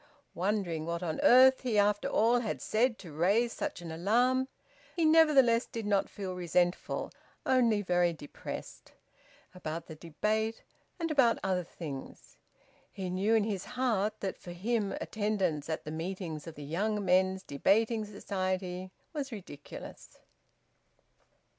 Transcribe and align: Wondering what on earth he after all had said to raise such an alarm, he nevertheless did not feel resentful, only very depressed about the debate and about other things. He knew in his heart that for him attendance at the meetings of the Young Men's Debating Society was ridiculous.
Wondering 0.33 0.87
what 0.87 1.03
on 1.03 1.19
earth 1.21 1.61
he 1.61 1.77
after 1.77 2.07
all 2.07 2.39
had 2.39 2.59
said 2.59 2.97
to 2.97 3.11
raise 3.13 3.53
such 3.53 3.83
an 3.83 3.91
alarm, 3.91 4.47
he 4.95 5.05
nevertheless 5.05 5.67
did 5.67 5.85
not 5.85 6.09
feel 6.09 6.33
resentful, 6.33 7.11
only 7.45 7.83
very 7.83 8.11
depressed 8.11 8.93
about 9.53 9.85
the 9.85 9.93
debate 9.93 10.63
and 10.99 11.11
about 11.11 11.37
other 11.43 11.63
things. 11.63 12.37
He 12.91 13.11
knew 13.11 13.35
in 13.35 13.43
his 13.43 13.65
heart 13.77 14.21
that 14.21 14.39
for 14.39 14.53
him 14.53 14.93
attendance 14.99 15.69
at 15.69 15.85
the 15.85 15.91
meetings 15.91 16.47
of 16.47 16.55
the 16.55 16.65
Young 16.65 17.05
Men's 17.05 17.43
Debating 17.43 18.03
Society 18.03 18.89
was 19.13 19.31
ridiculous. 19.31 20.17